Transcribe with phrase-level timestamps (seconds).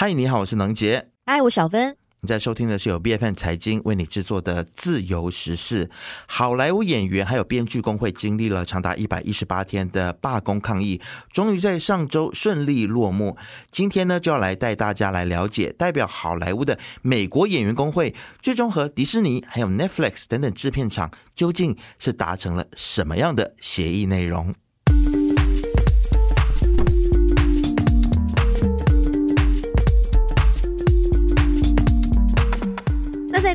[0.00, 1.08] 嗨，你好，我是能杰。
[1.26, 1.96] 嗨，我小芬。
[2.20, 5.86] 你在收听的是由 B F N 财经为你制作的《自由时事》。
[6.28, 11.00] 好莱坞演员还有编剧工会经历了长达一百一十八天的罢工抗议，
[11.32, 13.36] 终于在上周顺利落幕。
[13.72, 24.54] 今天呢，就要来带大家来了解代表好莱坞的美国演员工会，最终和迪士尼还有 Netflix 等等制片厂究竟是达成了什么样的协议内容。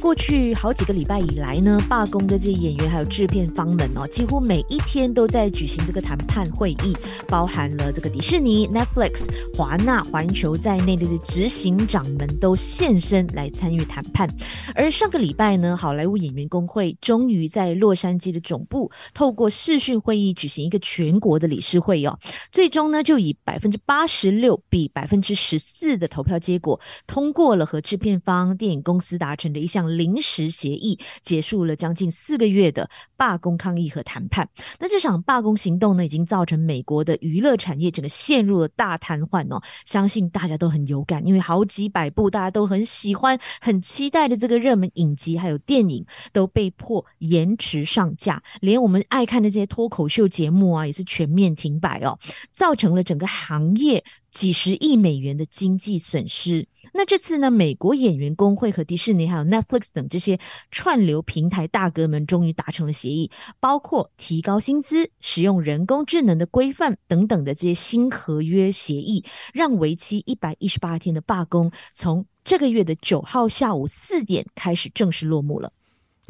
[0.00, 6.96] 过去好几个礼拜以来呢，罢工的这些演员还有制片方们哦，几乎每一天都在举行这个谈判会议，
[7.28, 14.26] 包含了这个迪士尼、Netflix、华纳、环球在内的执行长们都现身来参与谈判。
[14.74, 22.18] 而上个礼拜呢，好莱坞演员工会终于在洛杉矶的总部透过视讯会议举行一个全国的理事会哦，
[22.50, 29.89] 最终呢就以百分之八十六比百分之十四的投票结果通过了和制片方、电影公司达成的一项。
[29.96, 34.48] 临时协议结束了将近四个月的罢工抗议和谈判。
[34.78, 39.62] 那这场罢工行动呢，已经造成美国的娱乐产业整个陷入了大瘫痪哦。
[39.84, 52.18] 相信大家都很有感，因为好几百部大家都很喜欢、很期待的这个热门影集还有电影都被迫延迟上架，连我们爱看的这些脱口秀节目啊，也是全面停摆哦，
[52.52, 56.66] 造成了整个行业几十亿美元的经济损失。
[56.92, 60.38] 那这次呢，美国演员工会和迪士尼还有 Netflix 等这些
[60.70, 75.72] 串流平台大哥们终于达成了协议，包括提高薪资、使用人工智能的规范等等的这些新合约协议，让为期一百一十八天的罢工从这个月的九号下午四点开始正式落幕了。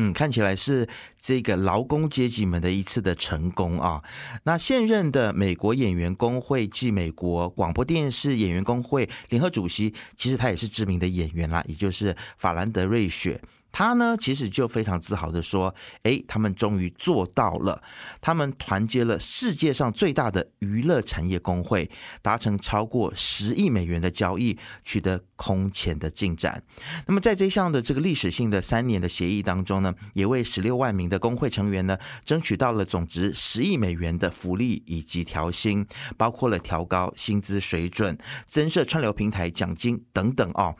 [0.00, 0.88] 嗯，看起来是
[1.20, 4.00] 这个劳工阶级们的一次的成功啊。
[4.44, 13.40] 那现任的美国演员工会暨美国广播电视演员工会联合主席，其实他也是知名的演员啦，也就是法兰德瑞雪。
[13.70, 17.82] 他呢，其实就非常自豪的说：“哎，他们终于做到了，
[18.20, 21.88] 他们团结了世界上最大的娱乐产业工会，
[22.22, 26.62] 达成超过十亿美元的交易，取得空前的进展。
[27.06, 35.86] 那么在这项的这个历史性的三年的协议当中呢，也为十六万名的工会成员呢，争取到了总值十亿美元的福利以及调薪，
[36.16, 40.74] 包括了调高薪资水准、增设串流平台奖金等等哦。”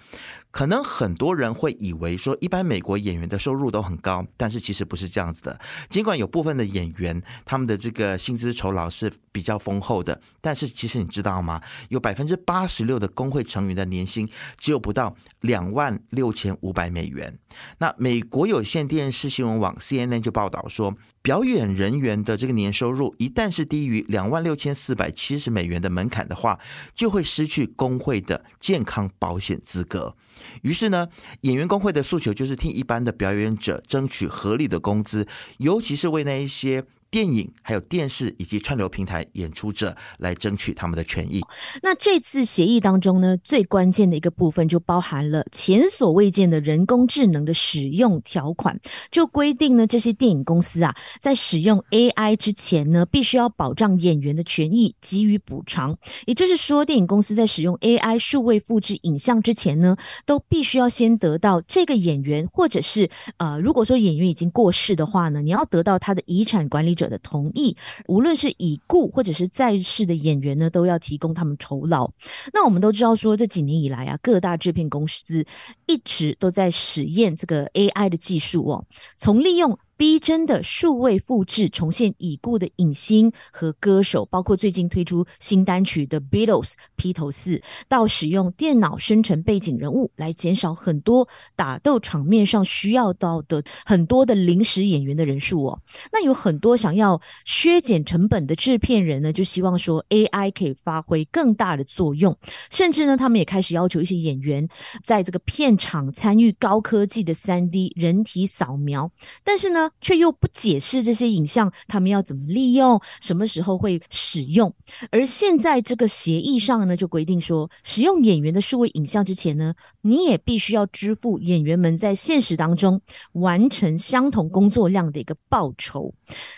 [0.58, 5.60] 可能很多人会以为说，一般美国演员的收入都很高，但是其实不是这样子的。
[5.88, 11.62] 尽管有部分的演员他们的这个薪资酬劳是比较丰厚的，但是其实你知道吗？
[11.90, 17.38] 有百分之八十六的工会成员的年薪只有不到两万六千五百美元。
[17.78, 20.92] 那美国有线电视新闻网 CNN 就报道说，
[21.28, 26.58] 表演人员的这个年收入一旦是低于两万六千四百七十美元的门槛的话，
[26.94, 30.16] 就会失去工会的健康保险资格。
[30.62, 31.06] 于是呢，
[31.42, 35.28] 演员工会的诉求就是替一般的表演者争取合理的工资，
[35.58, 36.86] 尤其是为那一些。
[37.10, 41.40] 电影、还有电视以及串流平台演出者来争取他们的权益。
[41.82, 48.78] 那这次协议当中呢，最关键的一个部分就包含了前所未见的人工智能的使用条款，
[49.10, 55.96] 就规定呢，这些电影公司啊，在使用 AI 之前呢，必须要保障演员的权益，给予补偿。
[56.26, 63.08] 也就是说，电影公司在使用 AI 数位复制影像之前呢，都必须要先得到这个演员，或者是
[63.38, 66.97] 呃，如果说演员已经过世的话呢，你要得到他的遗产管理。
[66.98, 67.74] 者的同意，
[68.08, 72.10] 无论是已故或者是在世的演员呢，都要提供他们酬劳。
[72.52, 75.46] 那我们都知道说，这几年以来啊，各大制片公司
[75.86, 78.84] 一直都在实验这个 AI 的技术哦，
[79.16, 79.78] 从利用。
[79.98, 95.76] 逼真的数位复制重现已故的影星和歌手，包括最近推出新单曲的 Beatles 披头四，到使用电脑生成背景人物来减少很多打斗场面上需要到的很多的临时演员的人数哦。
[96.12, 102.38] 那有很多想要削减成本的制片人呢，就希望说 AI 可以发挥更大的作用，
[102.70, 104.68] 甚至呢，他们也开始要求一些演员
[105.02, 109.10] 在这个片场参与高科技的三 D 人体扫描，
[109.42, 109.87] 但是呢。
[110.00, 114.72] 却又不解释这些影像，他们要怎么利用，什么时候会使用。
[115.10, 123.00] 而现在这个协议上呢，就规定说，使用演员的数位影像之前呢，你也必须要支付演员们在现实当中
[123.32, 126.12] 完成相同工作量的一个报酬。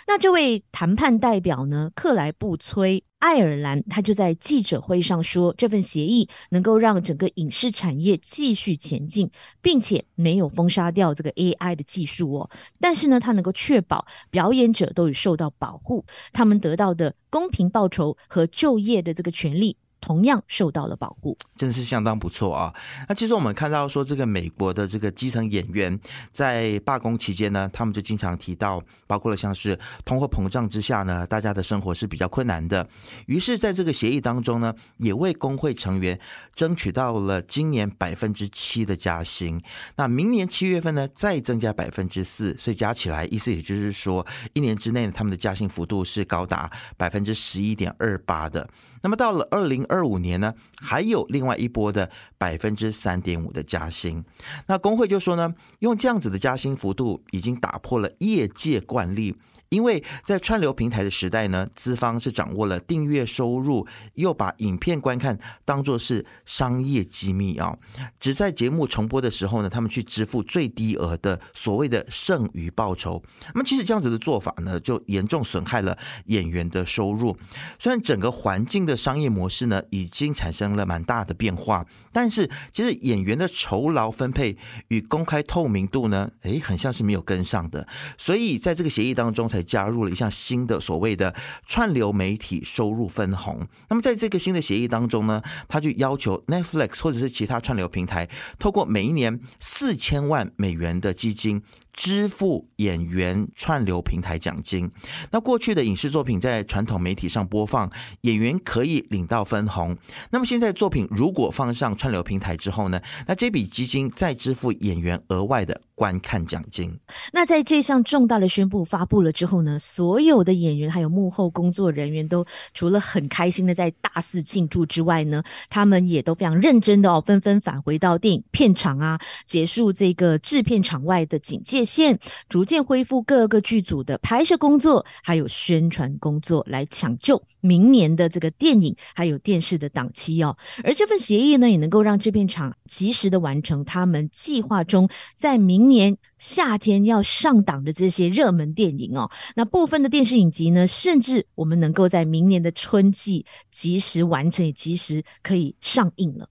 [0.07, 3.03] 那这位谈判代表呢，克莱布崔。
[3.21, 9.31] 爱尔兰，他就在记者会上说，这份协议能够让整个影视产业继续前进，
[9.61, 12.51] 并且没有封杀掉这个 AI 的技术哦。
[12.81, 19.77] 但是呢，它能够确保表演者都有受到保护，他们得到的公平报酬和就业的这个权利。
[20.01, 22.75] 同样受到了保护，真的是相当不错啊。
[23.09, 25.99] 那其实我们看到说，这个美国的这个基层演员
[26.33, 32.89] 在罢工期间呢，他们就经常提到，包括了像是通货膨胀之下呢，大家的生活是比较困难的。
[33.27, 36.19] 于是，在这个协议当中呢，也为工会成员
[36.55, 39.61] 争取到了今年百分之七的加薪。
[39.97, 48.69] 那明年七月份呢，再增加百分之四，所以加起来，意思也就是说，一年之内他们的加薪幅度是高达百分之十一点二八的。
[49.03, 52.09] 那么到了二零二五年呢，还有另外一波的
[52.39, 54.25] 百分之三点五的加薪。
[54.69, 59.37] 那工会就说呢，用这样子的加薪幅度，已经打破了业界惯例。
[59.71, 67.79] 因为在串流平台的时代呢，资方是掌握了订阅收入，又把影片观看当作是商业机密啊，
[68.19, 73.23] 只在节目重播的时候呢，他们去支付最低额的所谓的剩余报酬。
[73.55, 77.37] 那么其实这样子的做法呢，就严重损害了演员的收入。
[77.79, 84.59] 虽然整个环境的商业模式呢，已经产生了蛮大的变化，但是其实演员的酬劳分配
[84.89, 87.87] 与公开透明度呢，诶，很像是没有跟上的。
[88.19, 89.60] 所以在这个协议当中才。
[89.63, 91.35] 加入了一项新的所谓的
[91.67, 93.67] 串流媒体收入分红。
[93.89, 98.29] 那么在这个新的协议当中呢，他就要求 Netflix 或者是其他串流平台，
[98.59, 101.63] 透过每一年四千万美元的基金。
[102.01, 104.91] 支付演员串流平台奖金。
[105.31, 107.91] 那过去的影视作品在传统媒体上播放，
[108.23, 109.95] 演员可以领到分红。
[110.31, 112.99] 那么现在作品如果放上串流平台之后呢？
[113.27, 116.99] 那这笔基金再支付演员额外的观看奖金。
[117.35, 119.79] 那在这项重大的宣布发布了之后呢？
[119.79, 122.43] 所有的演员还有幕后工作人员都
[122.73, 131.85] 除了很开心的在大肆庆祝之外呢，他们也都非常认真的哦，纷纷返回到电影片场啊，结束这个制片场外的警戒。
[131.91, 140.57] 线逐渐恢复各个剧组的拍摄工作，还有宣传工作，来抢救明年的这个电影还有电视的档期哦。
[140.85, 149.29] 而这份协议呢，也能够让制片厂及时的完成他们计划中在明年夏天要上档的这些热门电影哦。
[149.57, 156.49] 那部分的电视影集呢，甚至我们能够在明年的春季及时完成，也及时可以上映了。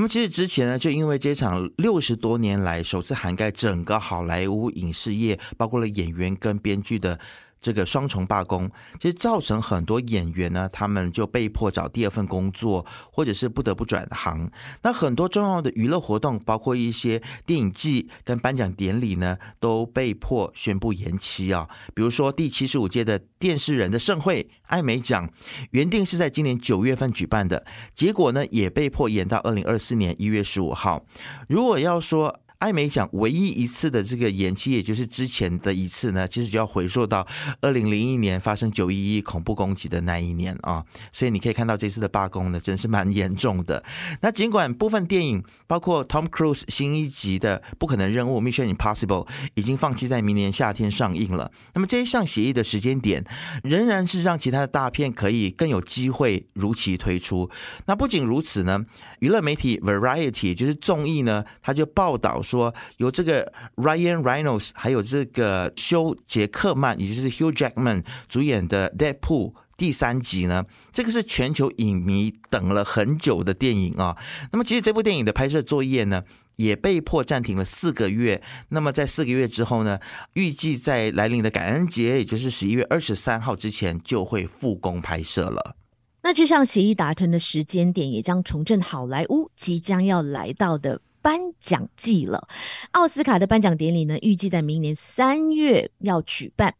[0.00, 7.20] 那么其实之前呢，就因为这场六十多年来首次涵盖整个好莱坞影视业，包括了演员跟编剧的。
[7.60, 14.50] 这个双重罢工，其实造成很多演员呢，他们就被迫找第二份工作，或者是不得不转行。
[14.82, 21.68] 那很多重要的娱乐活动，包括一些电影季跟颁奖典礼呢，都被迫宣布延期啊。
[21.94, 25.28] 比如说第七十五届的电视人的盛会艾美奖，
[25.72, 27.64] 原定是在今年九月份举办的，
[27.94, 31.04] 结果呢，也被迫延到二零二四年一月十五号。
[31.48, 37.26] 如果要说，艾美奖唯一一次的这个延期，也就是之前的一次呢，其实就要回溯到
[37.62, 40.84] 二零零一年发生九一一恐怖攻击的那一年啊。
[41.10, 43.82] 所以你可以看到这次的罢工呢，真是蛮严重的。
[44.20, 53.24] 那尽管部分电影，包括 Tom Cruise 新一集的《不可能任务》（Mission Impossible） 已经放弃在明年夏天上映了，那么这一项协议的时间点，
[53.64, 57.48] 仍然是让其他的大片可以更有机会如期推出。
[57.86, 58.84] 那不仅如此呢，
[59.20, 62.42] 娱乐媒体 Variety 就是综艺呢，他就报道。
[62.50, 74.16] 说由这个 Ryan Reynolds 还有这个修杰克曼，也就是 Hugh Jackman 主演的《Deadpool》第三集呢，这个是全球影迷等了很久的电影啊。
[74.52, 76.24] 那么其实这部电影的拍摄作业呢，
[76.56, 78.42] 也被迫暂停了四个月。
[78.70, 80.00] 那么在四个月之后呢，
[80.34, 85.76] 预计在来临的感恩节，也就是十一月二十三号之前，就会复工拍摄了。
[86.22, 91.00] 那这项协议达成的时间点，也将重振好莱坞即将要来到的。
[91.22, 92.48] 颁奖季了，
[92.92, 96.74] 奥斯卡的颁奖典礼呢，预计在明年三月要举办。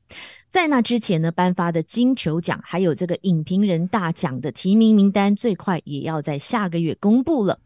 [0.48, 7.56] 在那之前呢，颁发的金球奖还有这个影评人大奖的提名名单，最快也要在下个月公布了。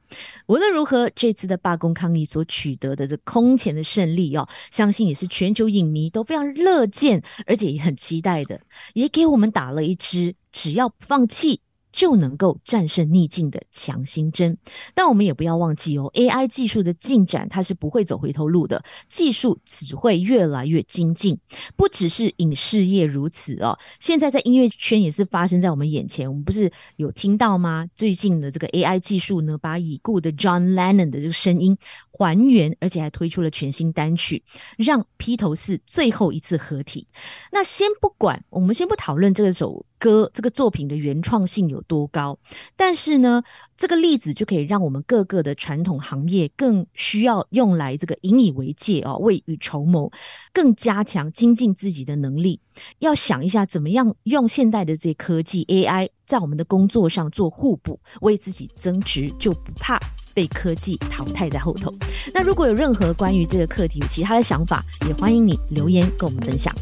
[0.47, 8.61] 无论如何，这次的罢工抗议所取得的这空前的胜利哦，相信也是全球影迷都非常乐见，而且也很期待的，
[8.93, 11.61] 也给我们打了一支只要不放弃。
[11.95, 14.59] 就能够战胜逆境的强心针，
[14.95, 21.39] 但我们也不要忘记哦，AI 技术的进展它是不会走回头路的，技术只会越来越精进。
[21.77, 26.29] 不只是影视业如此哦，现在在音乐圈也是发生在我们眼前。
[26.29, 27.89] 我们不是有听到吗？
[27.95, 31.79] 最近的这个 AI 技术呢，把已故的 John Lennon 的这个声音
[32.11, 34.43] 还原，而且还推出了全新单曲，
[34.77, 37.07] 让披头士最后一次合体。
[37.53, 39.87] 那先不管，我们先不讨论这首。
[40.05, 42.39] 歌这个作品的原创性有多高，
[42.77, 43.43] 但是呢，
[43.75, 50.13] 这个例子就可以让我们各个的传统行业更需要用来这个引以为戒哦，未雨绸缪，
[50.53, 52.61] 更加强精进自己的能力。
[52.99, 59.99] 要想一下，怎么样用现代的这些科技 AI 在我们的工作上做互补，为自己增值，就不怕
[60.35, 61.91] 被科技淘汰在后头。
[62.35, 66.75] 那如果有任何关于这个课题有其他的想法，也欢迎你留言跟我们分享。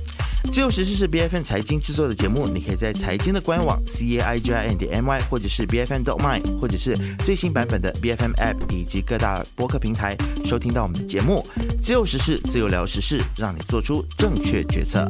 [0.50, 5.80] 自由时事是 B F N 财经制作的节目，你可以在财经的官网 c a i g i n d m y，或者是 B
[5.80, 11.46] F N dot my，或者是最新版本的 B F M App 以及各大播客平台收听到我们的节目。
[11.80, 15.08] 自由时事，自由聊时事，让你做出正确决策。